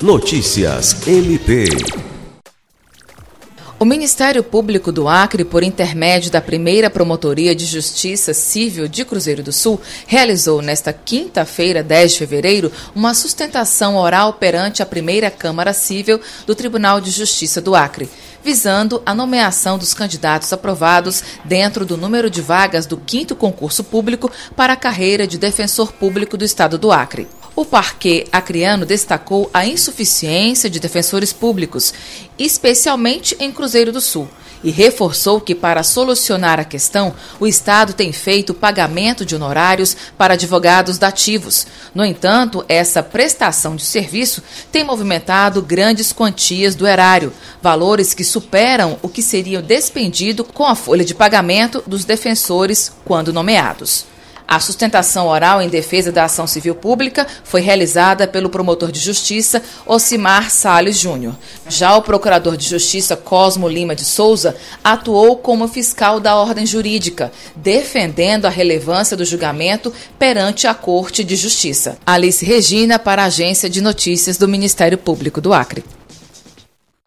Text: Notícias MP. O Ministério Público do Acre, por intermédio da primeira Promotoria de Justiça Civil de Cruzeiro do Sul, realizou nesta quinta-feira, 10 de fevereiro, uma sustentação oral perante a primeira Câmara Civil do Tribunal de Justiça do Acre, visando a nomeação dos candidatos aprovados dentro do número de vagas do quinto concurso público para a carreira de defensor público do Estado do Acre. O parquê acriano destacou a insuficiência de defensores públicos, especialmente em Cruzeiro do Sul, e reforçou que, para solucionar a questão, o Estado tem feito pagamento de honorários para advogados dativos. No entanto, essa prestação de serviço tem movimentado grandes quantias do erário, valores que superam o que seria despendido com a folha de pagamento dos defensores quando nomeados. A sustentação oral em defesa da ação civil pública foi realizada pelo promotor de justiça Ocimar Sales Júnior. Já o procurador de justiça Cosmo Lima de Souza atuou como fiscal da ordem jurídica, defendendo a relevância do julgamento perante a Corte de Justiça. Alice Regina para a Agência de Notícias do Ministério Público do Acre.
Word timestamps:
Notícias 0.00 1.08
MP. 1.08 1.66
O 3.80 3.84
Ministério 3.84 4.44
Público 4.44 4.92
do 4.92 5.08
Acre, 5.08 5.44
por 5.44 5.64
intermédio 5.64 6.30
da 6.30 6.40
primeira 6.40 6.88
Promotoria 6.88 7.52
de 7.52 7.66
Justiça 7.66 8.32
Civil 8.32 8.86
de 8.86 9.04
Cruzeiro 9.04 9.42
do 9.42 9.50
Sul, 9.50 9.80
realizou 10.06 10.62
nesta 10.62 10.92
quinta-feira, 10.92 11.82
10 11.82 12.12
de 12.12 12.18
fevereiro, 12.18 12.70
uma 12.94 13.12
sustentação 13.12 13.96
oral 13.96 14.34
perante 14.34 14.84
a 14.84 14.86
primeira 14.86 15.32
Câmara 15.32 15.72
Civil 15.72 16.20
do 16.46 16.54
Tribunal 16.54 17.00
de 17.00 17.10
Justiça 17.10 17.60
do 17.60 17.74
Acre, 17.74 18.08
visando 18.44 19.02
a 19.04 19.12
nomeação 19.12 19.76
dos 19.76 19.94
candidatos 19.94 20.52
aprovados 20.52 21.24
dentro 21.44 21.84
do 21.84 21.96
número 21.96 22.30
de 22.30 22.40
vagas 22.40 22.86
do 22.86 22.98
quinto 22.98 23.34
concurso 23.34 23.82
público 23.82 24.30
para 24.54 24.74
a 24.74 24.76
carreira 24.76 25.26
de 25.26 25.38
defensor 25.38 25.92
público 25.92 26.36
do 26.36 26.44
Estado 26.44 26.78
do 26.78 26.92
Acre. 26.92 27.26
O 27.58 27.64
parquê 27.64 28.24
acriano 28.30 28.86
destacou 28.86 29.50
a 29.52 29.66
insuficiência 29.66 30.70
de 30.70 30.78
defensores 30.78 31.32
públicos, 31.32 31.92
especialmente 32.38 33.36
em 33.40 33.50
Cruzeiro 33.50 33.90
do 33.90 34.00
Sul, 34.00 34.28
e 34.62 34.70
reforçou 34.70 35.40
que, 35.40 35.56
para 35.56 35.82
solucionar 35.82 36.60
a 36.60 36.64
questão, 36.64 37.12
o 37.40 37.48
Estado 37.48 37.94
tem 37.94 38.12
feito 38.12 38.54
pagamento 38.54 39.26
de 39.26 39.34
honorários 39.34 39.96
para 40.16 40.34
advogados 40.34 40.98
dativos. 40.98 41.66
No 41.92 42.04
entanto, 42.04 42.64
essa 42.68 43.02
prestação 43.02 43.74
de 43.74 43.84
serviço 43.84 44.40
tem 44.70 44.84
movimentado 44.84 45.60
grandes 45.60 46.12
quantias 46.12 46.76
do 46.76 46.86
erário, 46.86 47.32
valores 47.60 48.14
que 48.14 48.22
superam 48.22 49.00
o 49.02 49.08
que 49.08 49.20
seria 49.20 49.60
despendido 49.60 50.44
com 50.44 50.64
a 50.64 50.76
folha 50.76 51.04
de 51.04 51.12
pagamento 51.12 51.82
dos 51.88 52.04
defensores 52.04 52.92
quando 53.04 53.32
nomeados. 53.32 54.06
A 54.48 54.58
sustentação 54.58 55.26
oral 55.26 55.60
em 55.60 55.68
defesa 55.68 56.10
da 56.10 56.24
ação 56.24 56.46
civil 56.46 56.74
pública 56.74 57.26
foi 57.44 57.60
realizada 57.60 58.26
pelo 58.26 58.48
promotor 58.48 58.90
de 58.90 58.98
justiça 58.98 59.62
Ocimar 59.84 60.50
Sales 60.50 60.98
Júnior. 60.98 61.36
Já 61.68 61.94
o 61.94 62.00
procurador 62.00 62.56
de 62.56 62.66
justiça 62.66 63.14
Cosmo 63.14 63.68
Lima 63.68 63.94
de 63.94 64.06
Souza 64.06 64.56
atuou 64.82 65.36
como 65.36 65.68
fiscal 65.68 66.18
da 66.18 66.34
ordem 66.34 66.64
jurídica, 66.64 67.30
defendendo 67.54 68.46
a 68.46 68.50
relevância 68.50 69.14
do 69.18 69.24
julgamento 69.24 69.92
perante 70.18 70.66
a 70.66 70.72
Corte 70.72 71.22
de 71.22 71.36
Justiça. 71.36 71.98
Alice 72.06 72.42
Regina 72.42 72.98
para 72.98 73.24
a 73.24 73.26
Agência 73.26 73.68
de 73.68 73.82
Notícias 73.82 74.38
do 74.38 74.48
Ministério 74.48 74.96
Público 74.96 75.42
do 75.42 75.52
Acre. 75.52 75.84